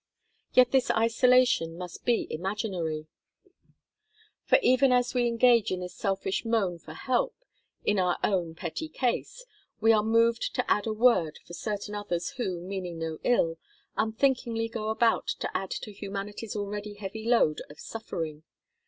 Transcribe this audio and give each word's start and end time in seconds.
Yet 0.55 0.71
this 0.71 0.89
isolation 0.89 1.77
must 1.77 2.05
be 2.05 2.25
imaginary; 2.33 3.05
for 4.43 4.57
even 4.63 4.91
as 4.91 5.13
we 5.13 5.27
engage 5.27 5.71
in 5.71 5.81
this 5.81 5.93
selfish 5.93 6.43
moan 6.43 6.79
for 6.79 6.95
help 6.95 7.35
in 7.85 7.99
our 7.99 8.17
own 8.23 8.55
petty 8.55 8.89
case, 8.89 9.45
we 9.79 9.91
are 9.93 10.01
moved 10.01 10.55
to 10.55 10.67
add 10.67 10.87
a 10.87 10.91
word 10.91 11.37
for 11.45 11.53
certain 11.53 11.93
others 11.93 12.29
who, 12.29 12.61
meaning 12.61 12.97
no 12.97 13.19
ill, 13.23 13.59
unthinkingly 13.95 14.67
go 14.69 14.89
about 14.89 15.27
to 15.37 15.55
add 15.55 15.69
to 15.69 15.91
humanity's 15.93 16.55
already 16.55 16.95
heavy 16.95 17.27
load 17.27 17.61
of 17.69 17.79
suffering. 17.79 18.41